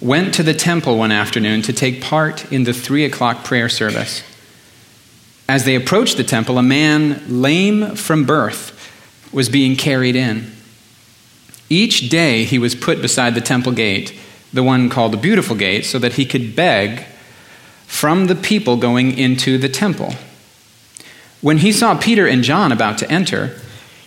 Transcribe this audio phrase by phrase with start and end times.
[0.00, 4.22] went to the temple one afternoon to take part in the three o'clock prayer service.
[5.48, 8.76] As they approached the temple, a man lame from birth
[9.32, 10.52] was being carried in.
[11.68, 14.18] Each day he was put beside the temple gate,
[14.52, 17.04] the one called the Beautiful Gate, so that he could beg
[17.86, 20.14] from the people going into the temple.
[21.40, 23.56] When he saw Peter and John about to enter,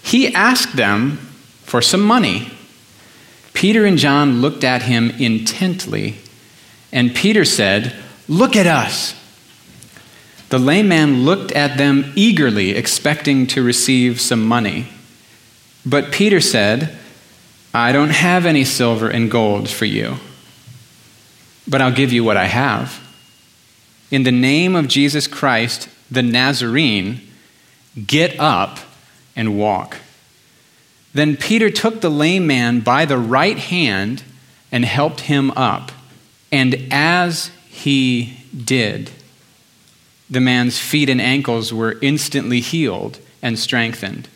[0.02, 1.18] he asked them
[1.64, 2.53] for some money.
[3.54, 6.18] Peter and John looked at him intently,
[6.92, 7.96] and Peter said,
[8.28, 9.20] Look at us.
[10.50, 14.88] The lame man looked at them eagerly, expecting to receive some money.
[15.86, 16.96] But Peter said,
[17.74, 20.18] I don't have any silver and gold for you,
[21.68, 23.00] but I'll give you what I have.
[24.12, 27.22] In the name of Jesus Christ, the Nazarene,
[28.06, 28.78] get up
[29.36, 29.98] and walk.
[31.14, 34.24] Then Peter took the lame man by the right hand
[34.72, 35.92] and helped him up.
[36.52, 39.12] And as he did,
[40.30, 44.28] the man's feet and ankles were instantly healed and strengthened.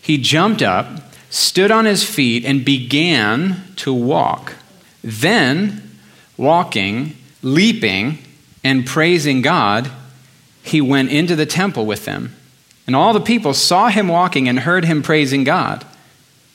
[0.00, 0.86] He jumped up,
[1.30, 4.54] stood on his feet, and began to walk.
[5.02, 5.98] Then,
[6.36, 8.18] walking, leaping,
[8.62, 9.90] and praising God,
[10.62, 12.35] he went into the temple with them.
[12.86, 15.84] And all the people saw him walking and heard him praising God.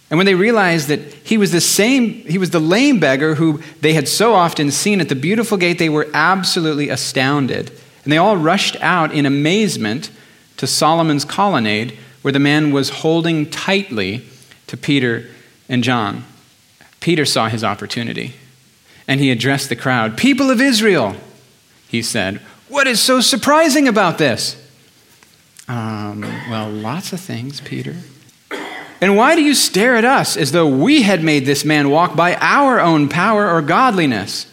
[0.09, 3.61] And when they realized that he was the same, he was the lame beggar who
[3.79, 7.71] they had so often seen at the beautiful gate, they were absolutely astounded.
[8.03, 10.09] And they all rushed out in amazement
[10.57, 14.23] to Solomon's colonnade, where the man was holding tightly
[14.67, 15.27] to Peter
[15.67, 16.23] and John.
[16.99, 18.33] Peter saw his opportunity,
[19.07, 21.15] and he addressed the crowd People of Israel,
[21.87, 24.60] he said, what is so surprising about this?
[26.11, 27.95] Um, well, lots of things, Peter.
[28.99, 32.15] And why do you stare at us as though we had made this man walk
[32.17, 34.45] by our own power or godliness?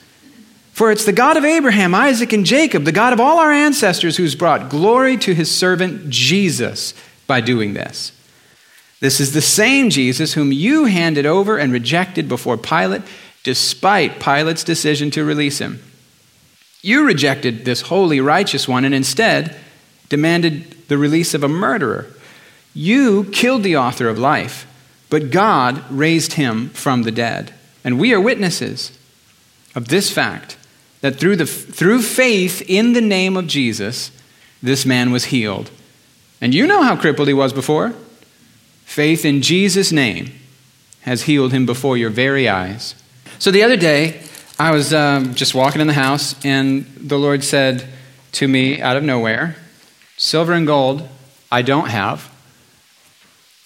[0.73, 4.17] For it's the God of Abraham, Isaac, and Jacob, the God of all our ancestors,
[4.17, 6.95] who's brought glory to his servant Jesus
[7.27, 8.13] by doing this.
[9.01, 13.02] This is the same Jesus whom you handed over and rejected before Pilate,
[13.42, 15.83] despite Pilate's decision to release him.
[16.83, 19.57] You rejected this holy, righteous one and instead
[20.08, 22.07] demanded the release of a murderer.
[22.74, 24.67] You killed the author of life,
[25.11, 27.52] but God raised him from the dead.
[27.85, 28.97] And we are witnesses
[29.74, 30.57] of this fact
[31.01, 34.11] that through, the, through faith in the name of Jesus,
[34.63, 35.70] this man was healed.
[36.41, 37.95] And you know how crippled he was before.
[38.85, 40.33] Faith in Jesus' name
[41.02, 42.95] has healed him before your very eyes.
[43.39, 44.20] So the other day,
[44.58, 47.86] I was um, just walking in the house, and the Lord said
[48.33, 49.57] to me out of nowhere,
[50.18, 51.08] Silver and gold
[51.51, 52.30] I don't have,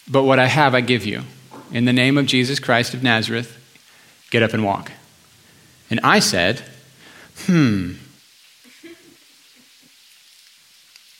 [0.08, 1.22] but what I have I give you.
[1.72, 3.58] In the name of Jesus Christ of Nazareth,
[4.30, 4.92] get up and walk.
[5.90, 6.62] And I said,
[7.46, 7.94] Hmm,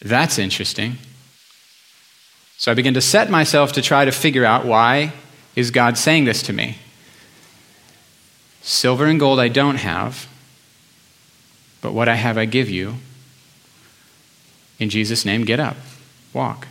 [0.03, 0.98] that's interesting.
[2.59, 5.12] So I began to set myself to try to figure out why
[5.56, 6.78] is God saying this to me?
[8.60, 10.28] Silver and gold I don't have,
[11.81, 12.97] but what I have I give you.
[14.78, 15.77] In Jesus' name, get up,
[16.33, 16.66] walk.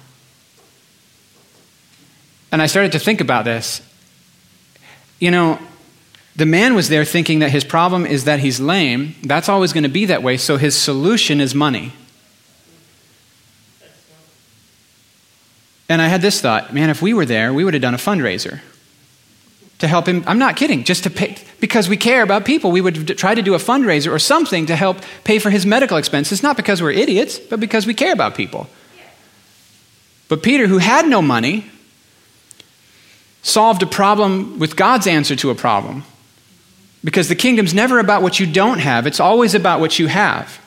[2.51, 3.81] And I started to think about this.
[5.19, 5.59] You know,
[6.35, 9.15] the man was there thinking that his problem is that he's lame.
[9.23, 11.93] That's always going to be that way, so his solution is money.
[15.87, 17.97] And I had this thought man, if we were there, we would have done a
[17.97, 18.61] fundraiser
[19.81, 20.23] to help him.
[20.25, 22.71] I'm not kidding, just to pay, because we care about people.
[22.71, 25.97] We would try to do a fundraiser or something to help pay for his medical
[25.97, 28.67] expenses, not because we're idiots, but because we care about people.
[30.29, 31.65] But Peter, who had no money,
[33.41, 36.03] solved a problem with God's answer to a problem.
[37.03, 40.60] Because the kingdom's never about what you don't have, it's always about what you have.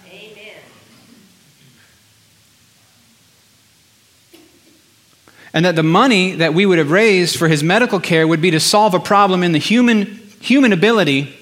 [5.54, 8.50] And that the money that we would have raised for his medical care would be
[8.50, 11.32] to solve a problem in the human, human ability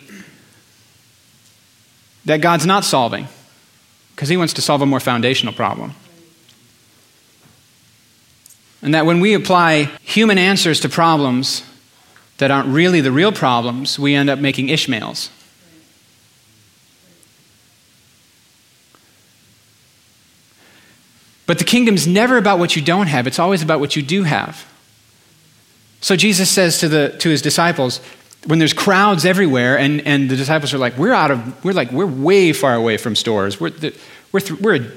[2.26, 3.26] that God's not solving
[4.14, 5.94] because he wants to solve a more foundational problem.
[8.82, 11.64] And that when we apply human answers to problems
[12.37, 15.31] that aren't really the real problems, we end up making Ishmaels.
[21.46, 24.22] But the kingdom's never about what you don't have, it's always about what you do
[24.24, 24.68] have.
[26.00, 28.00] So Jesus says to, the, to his disciples,
[28.46, 31.92] when there's crowds everywhere, and, and the disciples are like, we're out of, we're like,
[31.92, 33.60] we're way far away from stores.
[33.60, 33.70] We're,
[34.32, 34.92] we're, th- we're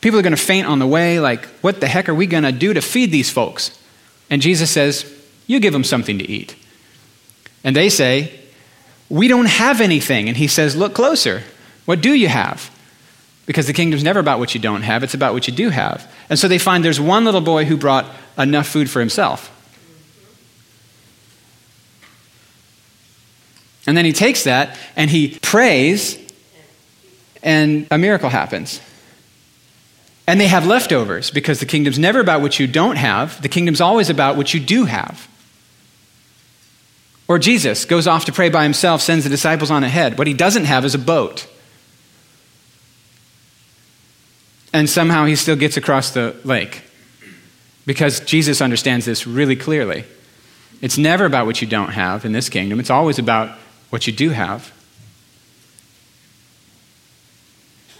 [0.00, 1.20] people are going to faint on the way.
[1.20, 3.78] Like, what the heck are we going to do to feed these folks?
[4.30, 5.04] And Jesus says,
[5.46, 6.56] you give them something to eat.
[7.62, 8.38] And they say,
[9.08, 10.28] We don't have anything.
[10.28, 11.42] And he says, Look closer.
[11.84, 12.70] What do you have?
[13.46, 16.10] Because the kingdom's never about what you don't have, it's about what you do have.
[16.30, 18.06] And so they find there's one little boy who brought
[18.38, 19.50] enough food for himself.
[23.86, 26.18] And then he takes that and he prays,
[27.42, 28.80] and a miracle happens.
[30.26, 33.82] And they have leftovers because the kingdom's never about what you don't have, the kingdom's
[33.82, 35.28] always about what you do have.
[37.28, 40.18] Or Jesus goes off to pray by himself, sends the disciples on ahead.
[40.18, 41.46] What he doesn't have is a boat.
[44.74, 46.82] And somehow he still gets across the lake
[47.86, 50.04] because Jesus understands this really clearly.
[50.82, 53.56] It's never about what you don't have in this kingdom, it's always about
[53.90, 54.72] what you do have.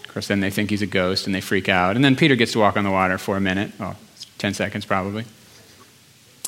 [0.03, 1.95] Of course, then they think he's a ghost and they freak out.
[1.95, 3.71] And then Peter gets to walk on the water for a minute.
[3.79, 3.95] Oh,
[4.37, 5.25] 10 seconds probably.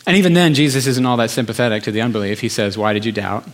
[0.06, 2.39] And even then, Jesus isn't all that sympathetic to the unbelief.
[2.39, 3.45] He says, Why did you doubt?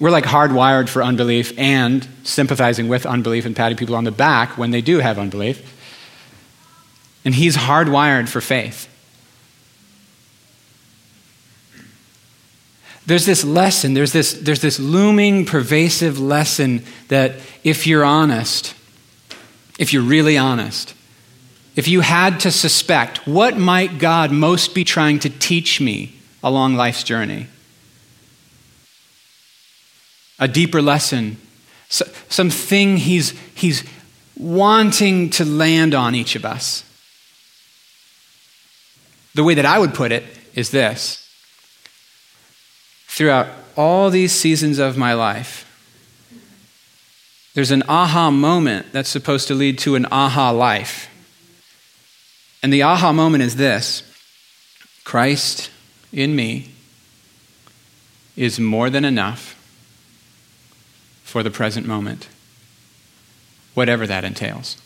[0.00, 4.56] We're like hardwired for unbelief and sympathizing with unbelief and patting people on the back
[4.56, 5.74] when they do have unbelief.
[7.24, 8.88] And he's hardwired for faith.
[13.08, 18.74] there's this lesson, there's this, there's this looming, pervasive lesson that if you're honest,
[19.78, 20.94] if you're really honest,
[21.74, 26.74] if you had to suspect, what might God most be trying to teach me along
[26.74, 27.46] life's journey?
[30.38, 31.36] A deeper lesson,
[31.88, 33.84] something he's, he's
[34.36, 36.84] wanting to land on each of us.
[39.34, 40.24] The way that I would put it
[40.54, 41.24] is this
[43.06, 45.64] throughout all these seasons of my life,
[47.54, 51.08] there's an aha moment that's supposed to lead to an aha life.
[52.62, 54.02] And the aha moment is this
[55.04, 55.70] Christ
[56.12, 56.70] in me
[58.36, 59.57] is more than enough
[61.28, 62.26] for the present moment,
[63.74, 64.78] whatever that entails.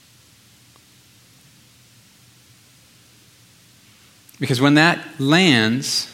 [4.40, 6.12] Because when that lands,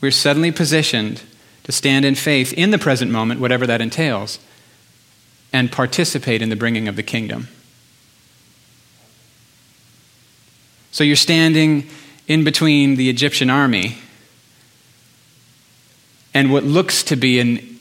[0.00, 1.20] we're suddenly positioned
[1.64, 4.38] to stand in faith in the present moment, whatever that entails,
[5.52, 7.48] and participate in the bringing of the kingdom.
[10.90, 11.86] So you're standing
[12.26, 13.98] in between the Egyptian army
[16.32, 17.71] and what looks to be an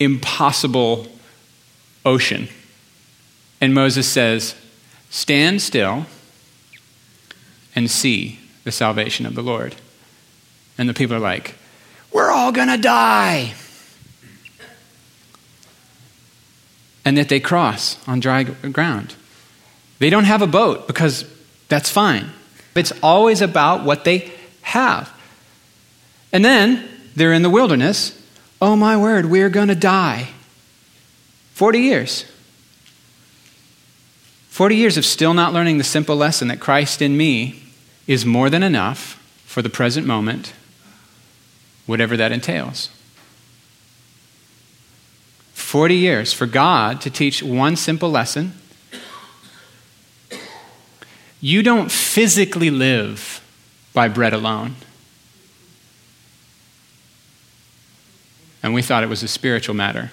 [0.00, 1.06] impossible
[2.04, 2.48] ocean.
[3.60, 4.54] And Moses says,
[5.10, 6.06] Stand still
[7.74, 9.74] and see the salvation of the Lord.
[10.76, 11.54] And the people are like,
[12.12, 13.54] we're all going to die.
[17.04, 19.14] And that they cross on dry ground.
[19.98, 21.24] They don't have a boat because
[21.68, 22.30] that's fine.
[22.74, 24.30] It's always about what they
[24.62, 25.12] have.
[26.32, 28.17] And then they're in the wilderness.
[28.60, 30.28] Oh my word, we're going to die.
[31.54, 32.24] 40 years.
[34.48, 37.62] 40 years of still not learning the simple lesson that Christ in me
[38.06, 39.14] is more than enough
[39.46, 40.52] for the present moment
[41.86, 42.90] whatever that entails.
[45.54, 48.52] 40 years for God to teach one simple lesson.
[51.40, 53.42] You don't physically live
[53.94, 54.76] by bread alone.
[58.62, 60.10] And we thought it was a spiritual matter.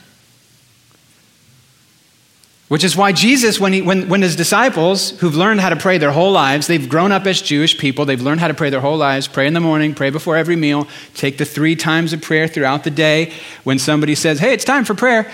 [2.68, 6.00] Which is why Jesus, when, he, when, when his disciples, who've learned how to pray
[6.00, 8.82] their whole lives, they've grown up as Jewish people, they've learned how to pray their
[8.82, 12.24] whole lives, pray in the morning, pray before every meal, take the three times of
[12.24, 13.32] prayer throughout the day.
[13.64, 15.32] When somebody says, hey, it's time for prayer,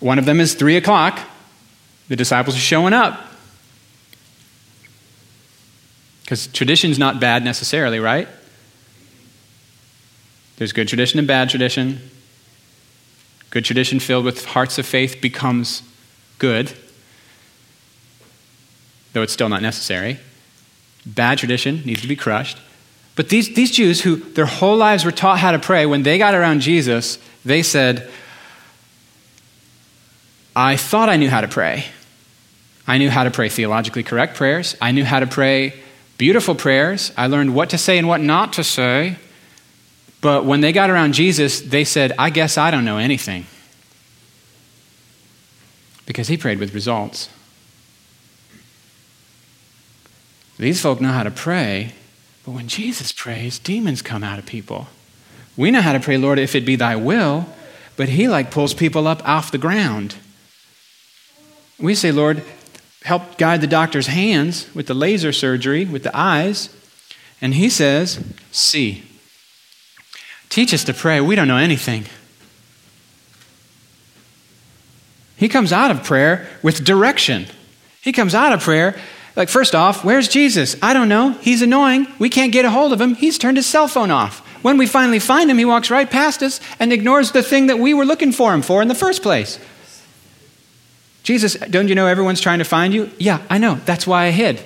[0.00, 1.20] one of them is three o'clock,
[2.08, 3.20] the disciples are showing up.
[6.22, 8.26] Because tradition's not bad necessarily, right?
[10.56, 12.00] There's good tradition and bad tradition.
[13.54, 15.84] Good tradition filled with hearts of faith becomes
[16.40, 16.72] good,
[19.12, 20.18] though it's still not necessary.
[21.06, 22.58] Bad tradition needs to be crushed.
[23.14, 26.18] But these, these Jews, who their whole lives were taught how to pray, when they
[26.18, 28.10] got around Jesus, they said,
[30.56, 31.86] I thought I knew how to pray.
[32.88, 34.74] I knew how to pray theologically correct prayers.
[34.80, 35.74] I knew how to pray
[36.18, 37.12] beautiful prayers.
[37.16, 39.16] I learned what to say and what not to say.
[40.24, 43.44] But when they got around Jesus, they said, I guess I don't know anything
[46.06, 47.28] because he prayed with results.
[50.58, 51.92] These folk know how to pray,
[52.42, 54.86] but when Jesus prays, demons come out of people.
[55.58, 57.44] We know how to pray, Lord, if it be thy will,
[57.98, 60.14] but he like pulls people up off the ground.
[61.78, 62.42] We say, Lord,
[63.02, 66.74] help guide the doctor's hands with the laser surgery, with the eyes.
[67.42, 69.02] And he says, See.
[70.54, 71.20] Teach us to pray.
[71.20, 72.04] We don't know anything.
[75.36, 77.46] He comes out of prayer with direction.
[78.00, 78.96] He comes out of prayer,
[79.34, 80.76] like, first off, where's Jesus?
[80.80, 81.32] I don't know.
[81.40, 82.06] He's annoying.
[82.20, 83.16] We can't get a hold of him.
[83.16, 84.46] He's turned his cell phone off.
[84.62, 87.80] When we finally find him, he walks right past us and ignores the thing that
[87.80, 89.58] we were looking for him for in the first place.
[91.24, 93.10] Jesus, don't you know everyone's trying to find you?
[93.18, 93.80] Yeah, I know.
[93.86, 94.62] That's why I hid.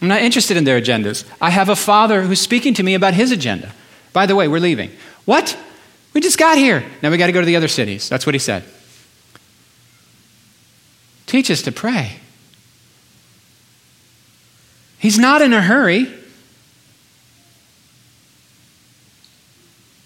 [0.00, 1.24] I'm not interested in their agendas.
[1.40, 3.72] I have a father who's speaking to me about his agenda.
[4.12, 4.90] By the way, we're leaving.
[5.24, 5.58] What?
[6.14, 6.84] We just got here.
[7.02, 8.08] Now we got to go to the other cities.
[8.08, 8.64] That's what he said.
[11.26, 12.16] Teach us to pray.
[14.98, 16.12] He's not in a hurry.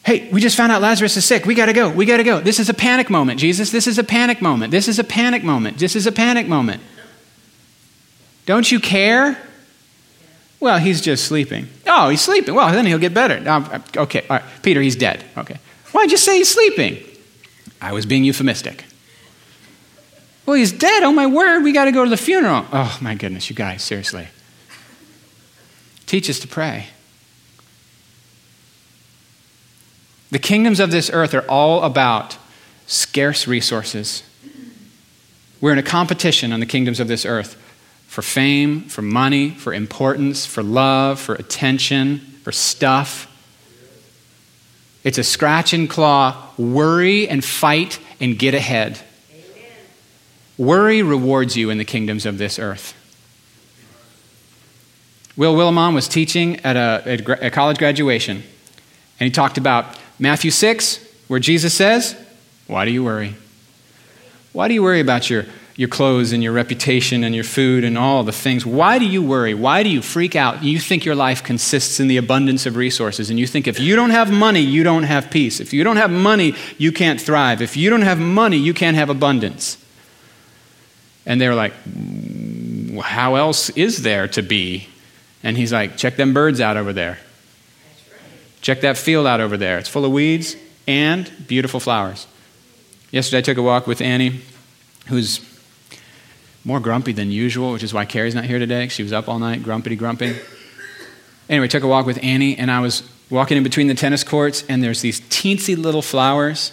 [0.05, 1.47] Hey, we just found out Lazarus is sick.
[1.47, 1.89] We got to go.
[1.89, 2.41] We got to go.
[2.41, 3.71] This is a panic moment, Jesus.
[3.71, 4.71] This is a panic moment.
[4.71, 5.79] This is a panic moment.
[5.79, 6.83] This is a panic moment.
[8.45, 9.39] Don't you care?
[10.65, 11.69] Well, he's just sleeping.
[11.87, 12.55] Oh, he's sleeping.
[12.55, 13.47] Well, then he'll get better.
[13.47, 14.45] Um, okay, all right.
[14.63, 15.23] Peter, he's dead.
[15.37, 15.59] Okay.
[15.93, 17.05] Why'd you say he's sleeping?
[17.83, 18.87] I was being euphemistic.
[20.47, 21.03] Well, he's dead.
[21.03, 21.65] Oh, my word.
[21.65, 22.65] We got to go to the funeral.
[22.73, 24.29] Oh, my goodness, you guys, seriously.
[26.07, 26.87] Teach us to pray.
[30.31, 32.39] The kingdoms of this earth are all about
[32.87, 34.23] scarce resources.
[35.61, 37.61] We're in a competition on the kingdoms of this earth
[38.15, 43.29] for fame, for money, for importance, for love, for attention, for stuff.
[45.03, 49.01] It's a scratch and claw, worry and fight and get ahead.
[49.33, 49.69] Amen.
[50.57, 52.95] Worry rewards you in the kingdoms of this earth.
[55.37, 58.45] Will Willimon was teaching at a, a college graduation,
[59.19, 62.15] and he talked about Matthew 6, where Jesus says,
[62.69, 63.35] Why do you worry?
[64.53, 67.99] Why do you worry about your, your clothes and your reputation and your food and
[67.99, 68.65] all the things?
[68.65, 69.55] Why do you worry?
[69.55, 70.63] Why do you freak out?
[70.63, 73.97] You think your life consists in the abundance of resources, and you think if you
[73.97, 75.61] don't have money, you don't have peace.
[75.61, 77.61] If you don't have money, you can't thrive.
[77.61, 79.79] If you don't have money, you can't have abundance.
[81.27, 81.73] And they're like,
[83.03, 84.89] How else is there to be?
[85.43, 87.19] And he's like, Check them birds out over there.
[88.61, 89.79] Check that field out over there.
[89.79, 92.27] It's full of weeds and beautiful flowers.
[93.11, 94.41] Yesterday I took a walk with Annie,
[95.09, 95.39] who's
[96.65, 98.89] more grumpy than usual, which is why Carrie's not here today.
[98.89, 100.37] She was up all night, grumpy, grumpy.
[101.49, 104.65] Anyway, took a walk with Annie, and I was walking in between the tennis courts,
[104.69, 106.73] and there's these teensy little flowers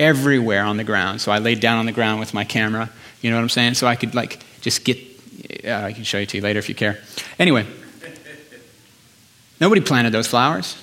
[0.00, 1.20] everywhere on the ground.
[1.20, 2.90] So I laid down on the ground with my camera,
[3.20, 3.74] you know what I'm saying?
[3.74, 4.98] So I could like just get,
[5.64, 6.98] uh, I can show you to you later if you care.
[7.38, 7.66] Anyway,
[9.60, 10.80] nobody planted those flowers.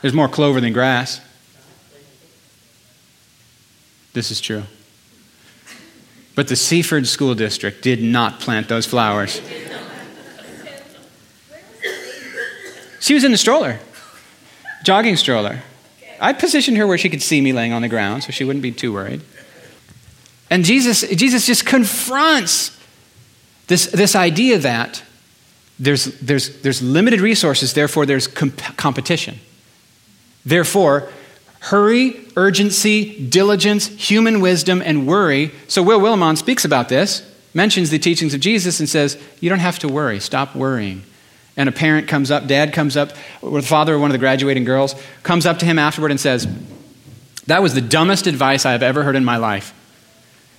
[0.00, 1.20] There's more clover than grass.
[4.12, 4.62] This is true.
[6.36, 9.40] But the Seaford School District did not plant those flowers.
[13.00, 13.80] She was in the stroller,
[14.84, 15.62] jogging stroller.
[16.20, 18.62] I positioned her where she could see me laying on the ground so she wouldn't
[18.62, 19.22] be too worried.
[20.50, 22.76] And Jesus, Jesus just confronts
[23.66, 25.02] this, this idea that
[25.78, 29.38] there's, there's, there's limited resources, therefore, there's comp- competition.
[30.44, 31.10] Therefore,
[31.66, 35.50] hurry, urgency, diligence, human wisdom, and worry.
[35.66, 39.58] So, Will Willimon speaks about this, mentions the teachings of Jesus, and says, You don't
[39.58, 40.20] have to worry.
[40.20, 41.02] Stop worrying.
[41.56, 44.18] And a parent comes up, dad comes up, or the father of one of the
[44.18, 46.46] graduating girls, comes up to him afterward and says,
[47.46, 49.74] That was the dumbest advice I have ever heard in my life.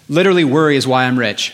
[0.09, 1.53] Literally, worry is why I'm rich.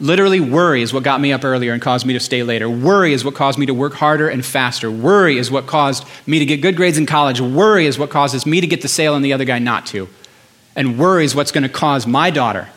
[0.00, 2.70] Literally, worry is what got me up earlier and caused me to stay later.
[2.70, 4.90] Worry is what caused me to work harder and faster.
[4.90, 7.40] Worry is what caused me to get good grades in college.
[7.40, 10.08] Worry is what causes me to get the sale and the other guy not to.
[10.74, 12.68] And worry is what's going to cause my daughter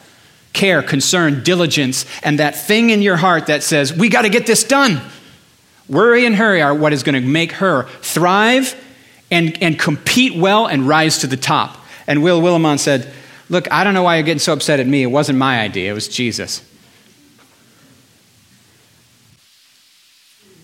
[0.51, 4.45] care, concern, diligence, and that thing in your heart that says, we got to get
[4.45, 5.01] this done.
[5.89, 8.75] Worry and hurry are what is going to make her thrive
[9.31, 11.77] and, and compete well and rise to the top.
[12.05, 13.11] And Will Willimon said,
[13.49, 15.03] Look, I don't know why you're getting so upset at me.
[15.03, 16.61] It wasn't my idea, it was Jesus.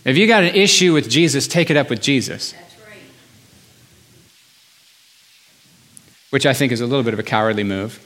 [0.06, 2.54] If you got an issue with Jesus, take it up with Jesus.
[2.54, 2.98] Right.
[6.30, 8.00] Which I think is a little bit of a cowardly move,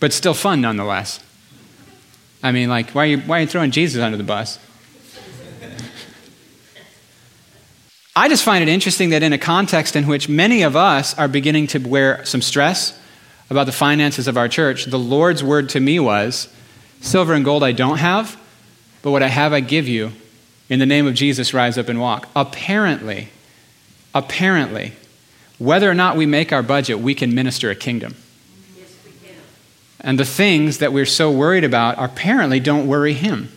[0.00, 1.22] but still fun nonetheless.
[2.42, 4.58] I mean, like, why are you, why are you throwing Jesus under the bus?
[8.18, 11.28] I just find it interesting that in a context in which many of us are
[11.28, 12.98] beginning to wear some stress
[13.50, 16.48] about the finances of our church, the Lord's word to me was
[17.02, 18.40] Silver and gold I don't have,
[19.02, 20.12] but what I have I give you
[20.68, 22.28] in the name of Jesus, rise up and walk.
[22.34, 23.28] Apparently,
[24.14, 24.92] apparently,
[25.58, 28.16] whether or not we make our budget, we can minister a kingdom.
[28.76, 29.36] Yes, we can.
[30.00, 33.50] And the things that we're so worried about apparently don't worry him.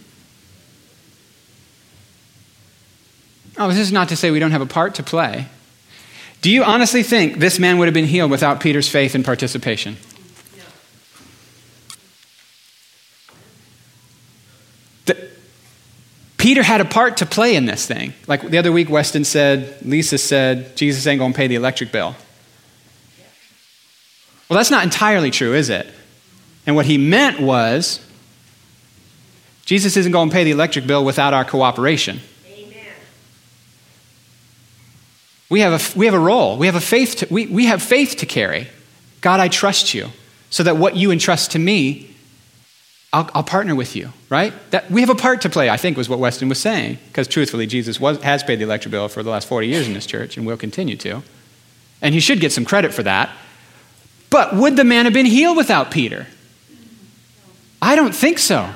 [3.57, 5.47] Oh, this is not to say we don't have a part to play.
[6.41, 9.97] Do you honestly think this man would have been healed without Peter's faith and participation?
[16.49, 18.11] Peter had a part to play in this thing.
[18.25, 21.91] Like the other week, Weston said, Lisa said, Jesus ain't going to pay the electric
[21.91, 22.15] bill.
[24.49, 25.85] Well, that's not entirely true, is it?
[26.65, 28.03] And what he meant was,
[29.65, 32.19] Jesus isn't going to pay the electric bill without our cooperation.
[32.47, 32.93] Amen.
[35.51, 36.57] We have a, we have a role.
[36.57, 38.69] We have a faith to, we, we have faith to carry.
[39.21, 40.07] God, I trust you
[40.49, 42.08] so that what you entrust to me,
[43.11, 44.53] I'll, I'll partner with you, right?
[44.71, 46.99] That, we have a part to play, I think was what Weston was saying.
[47.07, 49.93] Because truthfully, Jesus was, has paid the electric bill for the last 40 years in
[49.93, 51.23] this church and will continue to.
[52.01, 53.31] And he should get some credit for that.
[54.29, 56.27] But would the man have been healed without Peter?
[57.81, 58.69] I don't think so.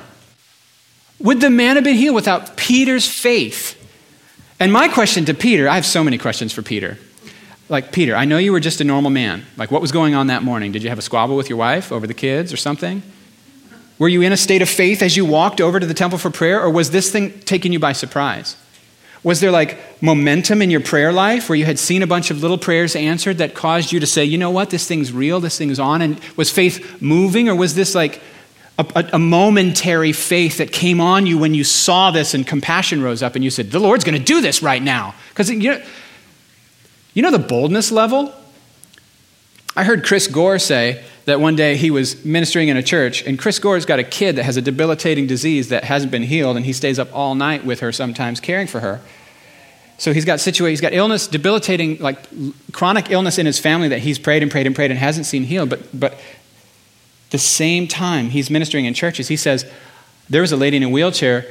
[1.20, 3.80] Would the man have been healed without Peter's faith?
[4.58, 6.98] And my question to Peter, I have so many questions for Peter.
[7.68, 9.44] Like, Peter, I know you were just a normal man.
[9.56, 10.72] Like, what was going on that morning?
[10.72, 13.02] Did you have a squabble with your wife over the kids or something?
[13.98, 16.30] Were you in a state of faith as you walked over to the temple for
[16.30, 18.56] prayer, or was this thing taking you by surprise?
[19.22, 22.42] Was there like momentum in your prayer life where you had seen a bunch of
[22.42, 25.56] little prayers answered that caused you to say, you know what, this thing's real, this
[25.56, 26.02] thing's on?
[26.02, 28.20] And was faith moving, or was this like
[28.78, 33.02] a, a, a, momentary faith that came on you when you saw this and compassion
[33.02, 35.14] rose up and you said, The Lord's going to do this right now.
[35.30, 35.82] Because you know,
[37.14, 38.34] you know the boldness level?
[39.76, 43.38] I heard Chris Gore say that one day he was ministering in a church, and
[43.38, 46.66] Chris Gore's got a kid that has a debilitating disease that hasn't been healed, and
[46.66, 49.00] he stays up all night with her sometimes caring for her.
[49.96, 52.18] So he's got situation, he's got illness, debilitating, like
[52.72, 55.44] chronic illness in his family that he's prayed and prayed and prayed and hasn't seen
[55.44, 55.70] healed.
[55.70, 56.18] But, but
[57.30, 59.70] the same time he's ministering in churches, he says,
[60.28, 61.46] There was a lady in a wheelchair,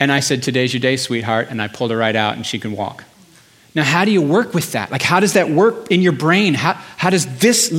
[0.00, 2.58] and I said, Today's your day, sweetheart, and I pulled her right out and she
[2.58, 3.04] can walk.
[3.74, 4.90] Now, how do you work with that?
[4.90, 6.54] Like, how does that work in your brain?
[6.54, 7.70] How, how does this,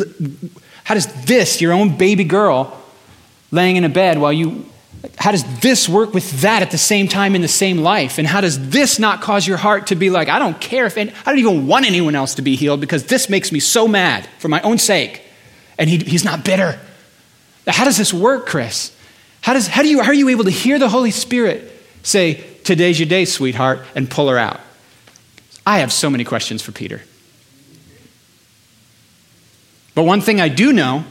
[0.84, 2.80] how does this, your own baby girl,
[3.52, 4.66] laying in a bed while you,
[5.18, 8.18] how does this work with that at the same time in the same life?
[8.18, 10.98] And how does this not cause your heart to be like, I don't care if,
[10.98, 14.28] I don't even want anyone else to be healed because this makes me so mad
[14.40, 15.22] for my own sake.
[15.78, 16.80] And he, he's not bitter.
[17.68, 18.96] How does this work, Chris?
[19.42, 21.72] How, does, how, do you, how are you able to hear the Holy Spirit
[22.04, 24.62] say, Today's your day, sweetheart, and pull her out?
[25.66, 27.02] I have so many questions for Peter.
[29.96, 31.06] But one thing I do know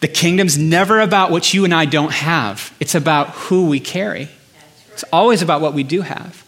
[0.00, 4.28] the kingdom's never about what you and I don't have, it's about who we carry.
[4.92, 6.44] It's always about what we do have.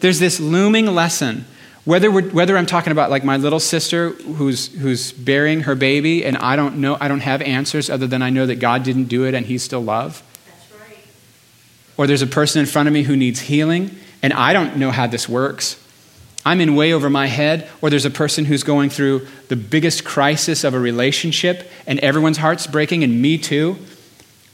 [0.00, 1.44] There's this looming lesson
[1.84, 6.36] whether, whether I'm talking about like my little sister who's, who's burying her baby and
[6.36, 9.24] I don't know, I don't have answers other than I know that God didn't do
[9.24, 10.22] it and He's still love.
[10.46, 10.98] That's right.
[11.96, 14.90] Or there's a person in front of me who needs healing and I don't know
[14.90, 15.82] how this works.
[16.44, 17.68] I'm in way over my head.
[17.82, 22.38] Or there's a person who's going through the biggest crisis of a relationship and everyone's
[22.38, 23.76] heart's breaking and me too.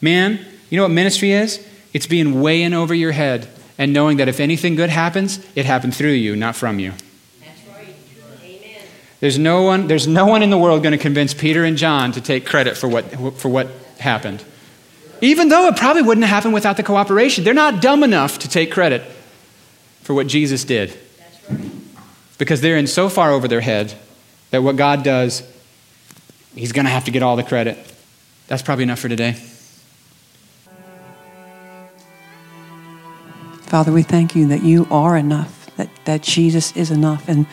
[0.00, 1.64] Man, you know what ministry is?
[1.92, 5.64] It's being way in over your head and knowing that if anything good happens, it
[5.64, 6.92] happened through you, not from you.
[9.20, 12.12] There's no one, there's no one in the world going to convince Peter and John
[12.12, 13.04] to take credit for what,
[13.38, 13.68] for what
[13.98, 14.44] happened.
[15.22, 17.42] Even though it probably wouldn't have happened without the cooperation.
[17.42, 19.02] They're not dumb enough to take credit
[20.02, 20.96] for what Jesus did.
[22.38, 23.94] Because they're in so far over their head
[24.50, 25.42] that what God does,
[26.54, 27.78] He's going to have to get all the credit.
[28.48, 29.36] That's probably enough for today.
[33.62, 37.28] Father, we thank you that you are enough, that, that Jesus is enough.
[37.28, 37.46] And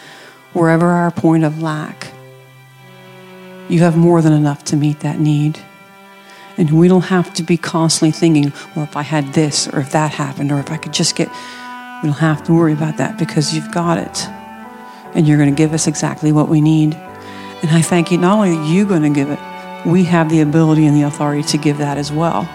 [0.54, 2.08] wherever our point of lack,
[3.67, 5.60] you have more than enough to meet that need.
[6.56, 9.91] And we don't have to be constantly thinking, well, if I had this or if
[9.93, 13.17] that happened or if I could just get, we don't have to worry about that
[13.17, 14.42] because you've got it.
[15.15, 16.95] And you're going to give us exactly what we need.
[16.95, 19.39] And I thank you, not only are you going to give it,
[19.86, 22.49] we have the ability and the authority to give that as well.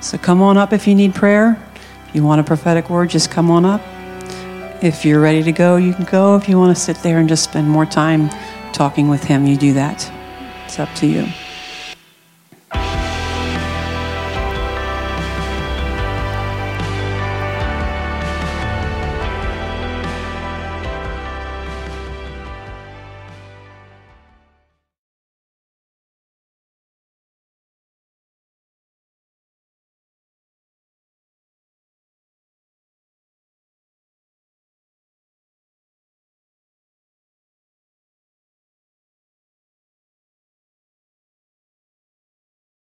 [0.00, 1.62] So come on up if you need prayer.
[2.08, 3.80] If you want a prophetic word, just come on up.
[4.82, 6.34] If you're ready to go, you can go.
[6.36, 8.28] If you want to sit there and just spend more time
[8.72, 10.10] talking with Him, you do that.
[10.66, 11.28] It's up to you.